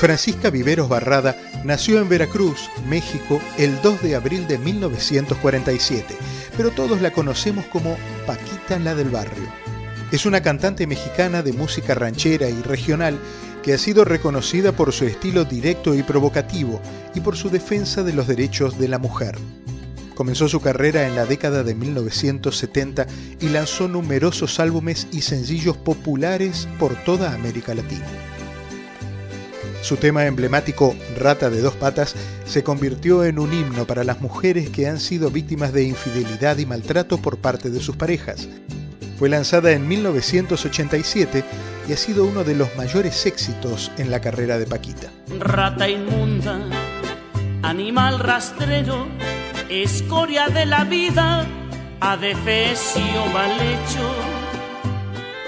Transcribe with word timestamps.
Francisca 0.00 0.48
Viveros 0.48 0.88
Barrada 0.88 1.36
nació 1.62 2.00
en 2.00 2.08
Veracruz, 2.08 2.70
México, 2.88 3.38
el 3.58 3.82
2 3.82 4.00
de 4.00 4.14
abril 4.14 4.46
de 4.48 4.56
1947, 4.56 6.16
pero 6.56 6.70
todos 6.70 7.02
la 7.02 7.12
conocemos 7.12 7.66
como 7.66 7.98
Paquita 8.26 8.78
la 8.78 8.94
del 8.94 9.10
Barrio. 9.10 9.46
Es 10.10 10.24
una 10.24 10.40
cantante 10.40 10.86
mexicana 10.86 11.42
de 11.42 11.52
música 11.52 11.94
ranchera 11.94 12.48
y 12.48 12.62
regional 12.62 13.18
que 13.62 13.74
ha 13.74 13.78
sido 13.78 14.06
reconocida 14.06 14.72
por 14.72 14.90
su 14.92 15.04
estilo 15.04 15.44
directo 15.44 15.94
y 15.94 16.02
provocativo 16.02 16.80
y 17.14 17.20
por 17.20 17.36
su 17.36 17.50
defensa 17.50 18.02
de 18.02 18.14
los 18.14 18.26
derechos 18.26 18.78
de 18.78 18.88
la 18.88 18.98
mujer. 18.98 19.36
Comenzó 20.14 20.48
su 20.48 20.62
carrera 20.62 21.06
en 21.06 21.14
la 21.14 21.26
década 21.26 21.62
de 21.62 21.74
1970 21.74 23.06
y 23.38 23.50
lanzó 23.50 23.86
numerosos 23.86 24.60
álbumes 24.60 25.08
y 25.12 25.20
sencillos 25.20 25.76
populares 25.76 26.66
por 26.78 26.94
toda 27.04 27.34
América 27.34 27.74
Latina. 27.74 28.06
Su 29.82 29.96
tema 29.96 30.26
emblemático, 30.26 30.94
Rata 31.18 31.48
de 31.48 31.62
dos 31.62 31.74
patas, 31.74 32.14
se 32.44 32.62
convirtió 32.62 33.24
en 33.24 33.38
un 33.38 33.52
himno 33.52 33.86
para 33.86 34.04
las 34.04 34.20
mujeres 34.20 34.68
que 34.68 34.86
han 34.86 35.00
sido 35.00 35.30
víctimas 35.30 35.72
de 35.72 35.84
infidelidad 35.84 36.58
y 36.58 36.66
maltrato 36.66 37.18
por 37.18 37.38
parte 37.38 37.70
de 37.70 37.80
sus 37.80 37.96
parejas. 37.96 38.48
Fue 39.18 39.28
lanzada 39.28 39.72
en 39.72 39.88
1987 39.88 41.44
y 41.88 41.92
ha 41.92 41.96
sido 41.96 42.24
uno 42.24 42.44
de 42.44 42.54
los 42.54 42.74
mayores 42.76 43.26
éxitos 43.26 43.90
en 43.96 44.10
la 44.10 44.20
carrera 44.20 44.58
de 44.58 44.66
Paquita. 44.66 45.10
Rata 45.38 45.88
inmunda, 45.88 46.60
animal 47.62 48.18
rastrero, 48.18 49.08
escoria 49.70 50.48
de 50.48 50.66
la 50.66 50.84
vida, 50.84 51.46
adefesio 52.00 53.26
mal 53.32 53.52
hecho 53.60 54.39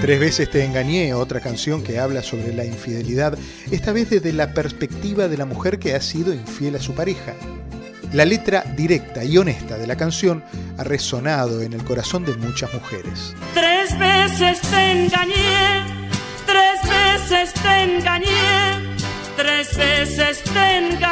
Tres 0.02 0.18
veces 0.18 0.50
te 0.50 0.64
engañé, 0.64 1.14
otra 1.14 1.38
canción 1.38 1.80
que 1.84 2.00
habla 2.00 2.24
sobre 2.24 2.52
la 2.52 2.64
infidelidad, 2.64 3.38
esta 3.70 3.92
vez 3.92 4.10
desde 4.10 4.32
la 4.32 4.52
perspectiva 4.52 5.28
de 5.28 5.36
la 5.36 5.44
mujer 5.44 5.78
que 5.78 5.94
ha 5.94 6.00
sido 6.00 6.34
infiel 6.34 6.74
a 6.74 6.80
su 6.80 6.92
pareja. 6.92 7.34
La 8.12 8.24
letra 8.24 8.64
directa 8.76 9.22
y 9.22 9.38
honesta 9.38 9.78
de 9.78 9.86
la 9.86 9.94
canción 9.94 10.42
ha 10.76 10.82
resonado 10.82 11.62
en 11.62 11.72
el 11.72 11.84
corazón 11.84 12.24
de 12.24 12.34
muchas 12.34 12.74
mujeres. 12.74 13.36
Tres 13.54 13.96
veces 13.96 14.60
te 14.62 15.04
engañé, 15.04 15.86
tres 16.46 16.80
veces 16.82 17.54
te 17.62 17.82
engañé, 17.84 18.96
tres 19.36 19.76
veces 19.76 20.42
te 20.42 20.78
engañé. 20.78 21.11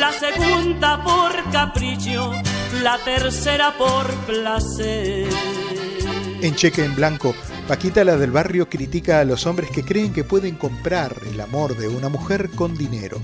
La 0.00 0.12
segunda 0.12 1.04
por 1.04 1.52
capricho, 1.52 2.32
la 2.82 2.98
tercera 3.04 3.74
por 3.76 4.06
placer. 4.26 5.28
En 6.42 6.54
Cheque 6.56 6.84
en 6.84 6.96
Blanco, 6.96 7.34
Paquita 7.70 8.02
la 8.02 8.16
del 8.16 8.32
barrio 8.32 8.68
critica 8.68 9.20
a 9.20 9.24
los 9.24 9.46
hombres 9.46 9.70
que 9.70 9.84
creen 9.84 10.12
que 10.12 10.24
pueden 10.24 10.56
comprar 10.56 11.14
el 11.30 11.40
amor 11.40 11.76
de 11.76 11.86
una 11.86 12.08
mujer 12.08 12.50
con 12.50 12.76
dinero. 12.76 13.20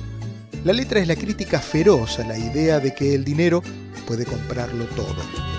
La 0.62 0.72
letra 0.72 1.00
es 1.00 1.08
la 1.08 1.16
crítica 1.16 1.58
feroz 1.58 2.20
a 2.20 2.24
la 2.28 2.38
idea 2.38 2.78
de 2.78 2.94
que 2.94 3.12
el 3.12 3.24
dinero 3.24 3.60
puede 4.06 4.24
comprarlo 4.24 4.84
todo. 4.94 5.55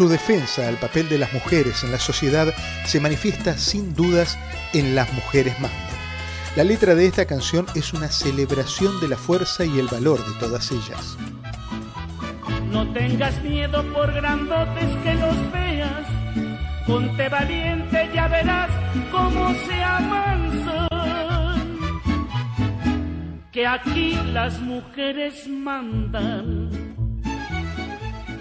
Su 0.00 0.08
defensa 0.08 0.66
al 0.66 0.76
papel 0.76 1.10
de 1.10 1.18
las 1.18 1.30
mujeres 1.34 1.84
en 1.84 1.92
la 1.92 1.98
sociedad 1.98 2.54
se 2.86 3.00
manifiesta 3.00 3.58
sin 3.58 3.94
dudas 3.94 4.38
en 4.72 4.94
Las 4.94 5.12
mujeres 5.12 5.60
mandan. 5.60 5.78
La 6.56 6.64
letra 6.64 6.94
de 6.94 7.04
esta 7.04 7.26
canción 7.26 7.66
es 7.74 7.92
una 7.92 8.08
celebración 8.08 8.98
de 9.00 9.08
la 9.08 9.18
fuerza 9.18 9.66
y 9.66 9.78
el 9.78 9.88
valor 9.88 10.18
de 10.24 10.40
todas 10.40 10.72
ellas. 10.72 11.18
No 12.72 12.90
tengas 12.94 13.42
miedo 13.42 13.84
por 13.92 14.10
grandotes 14.14 14.88
que 15.04 15.14
los 15.16 15.52
veas, 15.52 16.06
ponte 16.86 17.28
valiente, 17.28 18.10
ya 18.14 18.26
verás 18.28 18.70
cómo 19.12 19.52
se 19.66 19.82
amansan. 19.82 20.88
Que 23.52 23.66
aquí 23.66 24.18
las 24.32 24.58
mujeres 24.60 25.46
mandan. 25.46 26.79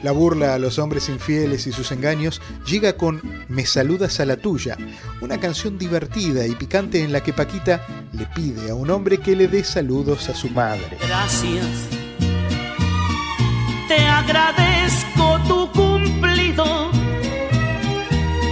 La 0.04 0.12
burla 0.12 0.54
a 0.54 0.60
los 0.60 0.80
hombres 0.80 1.10
infieles 1.10 1.68
y 1.68 1.72
sus 1.72 1.92
engaños 1.92 2.42
llega 2.66 2.94
con 2.94 3.22
Me 3.48 3.66
saludas 3.66 4.20
a 4.20 4.26
la 4.26 4.38
tuya, 4.38 4.78
una 5.22 5.40
canción 5.40 5.78
divertida 5.78 6.48
y 6.48 6.56
picante 6.56 7.04
en 7.04 7.12
la 7.12 7.22
que 7.22 7.34
Paquita 7.34 7.86
le 8.14 8.26
pide 8.28 8.72
a 8.72 8.76
un 8.76 8.90
hombre 8.90 9.18
que 9.18 9.36
le 9.36 9.48
dé 9.48 9.64
saludos 9.64 10.30
a 10.30 10.36
su 10.36 10.50
madre. 10.50 10.98
Gracias. 11.02 11.66
Te 13.88 13.98
agradezco 14.06 15.40
tu 15.48 15.72
cumplido 15.72 16.92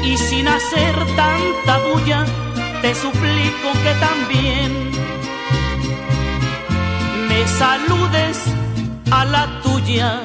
y 0.03 0.17
sin 0.17 0.47
hacer 0.47 0.95
tanta 1.15 1.77
bulla 1.89 2.25
te 2.81 2.93
suplico 2.93 3.71
que 3.83 3.93
también 3.99 4.91
me 7.27 7.47
saludes 7.47 8.43
a 9.11 9.25
la 9.25 9.61
tuya. 9.61 10.21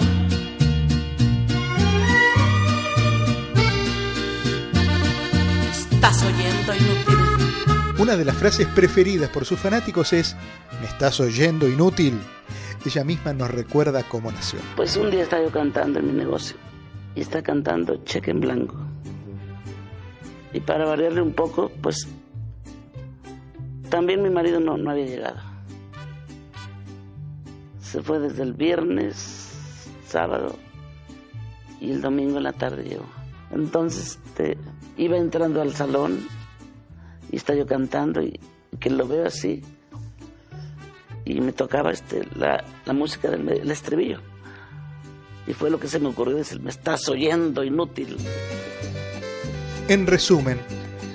Una 8.03 8.17
de 8.17 8.25
las 8.25 8.35
frases 8.35 8.67
preferidas 8.67 9.31
por 9.31 9.45
sus 9.45 9.61
fanáticos 9.61 10.13
es 10.13 10.35
Me 10.81 10.89
estás 10.89 11.21
oyendo 11.21 11.69
inútil. 11.69 12.19
Ella 12.85 13.05
misma 13.05 13.33
nos 13.33 13.49
recuerda 13.49 14.03
cómo 14.03 14.33
nació. 14.33 14.59
Pues 14.75 14.97
un 14.97 15.09
día 15.13 15.23
estaba 15.23 15.45
yo 15.45 15.53
cantando 15.53 16.01
en 16.01 16.09
mi 16.09 16.13
negocio 16.13 16.57
y 17.15 17.21
está 17.21 17.45
cantando 17.45 18.03
cheque 18.05 18.33
en 18.33 18.41
blanco. 18.41 18.75
Y 20.53 20.59
para 20.59 20.85
variarle 20.85 21.23
un 21.23 21.33
poco, 21.33 21.71
pues 21.81 22.09
también 23.89 24.21
mi 24.21 24.31
marido 24.31 24.59
no, 24.59 24.77
no 24.77 24.91
había 24.91 25.07
llegado. 25.07 25.41
Se 27.81 28.03
fue 28.03 28.19
desde 28.19 28.43
el 28.43 28.55
viernes, 28.55 29.53
sábado 30.09 30.57
y 31.81 31.93
el 31.93 32.01
domingo 32.01 32.39
en 32.39 32.43
la 32.43 32.53
tarde 32.53 32.83
llegó. 32.83 33.07
Entonces, 33.53 34.19
este, 34.27 34.59
iba 34.97 35.17
entrando 35.17 35.63
al 35.63 35.73
salón 35.73 36.42
y 37.31 37.37
está 37.37 37.55
yo 37.55 37.67
cantando 37.67 38.23
y, 38.23 38.39
que 38.81 38.91
lo 38.91 39.07
veo 39.07 39.27
así 39.27 39.63
y 41.25 41.41
me 41.41 41.53
tocaba 41.53 41.93
este, 41.93 42.27
la, 42.37 42.65
música 42.93 43.31
del 43.31 43.71
estribillo. 43.71 44.21
Y 45.47 45.53
fue 45.53 45.71
lo 45.71 45.79
que 45.79 45.89
se 45.89 45.99
me 45.99 46.09
ocurrió 46.09 46.37
decir, 46.37 46.61
me 46.61 46.71
estás 46.71 47.09
oyendo, 47.09 47.65
inútil. 47.65 48.17
En 49.89 50.07
resumen, 50.07 50.59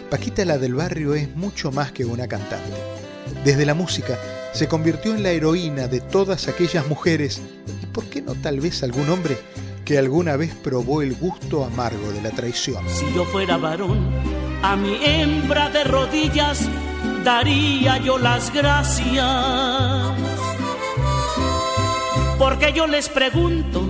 Paquita 0.10 0.46
la 0.46 0.58
del 0.58 0.74
barrio 0.74 1.14
es 1.16 1.36
mucho 1.36 1.72
más 1.72 1.92
que 1.92 2.06
una 2.06 2.28
cantante. 2.28 2.72
Desde 3.44 3.66
la 3.66 3.74
música 3.74 4.18
se 4.54 4.68
convirtió 4.68 5.14
en 5.14 5.24
la 5.24 5.32
heroína 5.32 5.88
de 5.88 6.00
todas 6.00 6.48
aquellas 6.48 6.88
mujeres, 6.88 7.42
y 7.82 7.86
por 7.88 8.06
qué 8.06 8.22
no 8.22 8.34
tal 8.36 8.62
vez 8.62 8.84
algún 8.84 9.10
hombre, 9.10 9.38
que 9.84 9.98
alguna 9.98 10.36
vez 10.38 10.54
probó 10.56 11.02
el 11.02 11.16
gusto 11.16 11.64
amargo 11.64 12.12
de 12.12 12.22
la 12.22 12.32
traición. 12.32 12.84
Si 12.90 13.06
yo 13.14 13.26
fuera 13.26 13.58
varón, 13.58 14.10
a 14.64 14.76
mi 14.76 14.98
hembra 15.04 15.70
de 15.70 15.84
rodillas 15.84 16.68
daría 17.24 17.98
yo 17.98 18.18
las 18.18 18.54
gracias. 18.54 19.26
Porque 22.38 22.74
yo 22.74 22.88
les 22.88 23.10
pregunto 23.10 23.84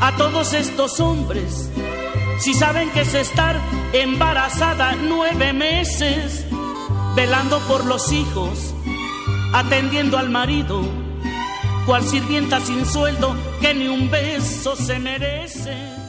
a 0.00 0.12
todos 0.16 0.52
estos 0.52 0.98
hombres 1.00 1.70
si 2.38 2.54
saben 2.54 2.90
que 2.90 3.02
es 3.02 3.14
estar 3.14 3.56
embarazada 3.92 4.96
nueve 4.96 5.52
meses, 5.52 6.44
velando 7.14 7.60
por 7.68 7.84
los 7.84 8.10
hijos, 8.12 8.74
atendiendo 9.52 10.18
al 10.18 10.30
marido 10.30 10.82
cual 11.86 12.04
sirvienta 12.04 12.60
sin 12.60 12.86
sueldo 12.86 13.34
que 13.60 13.74
ni 13.74 13.88
un 13.88 14.10
beso 14.10 14.76
se 14.76 14.98
merece. 14.98 16.01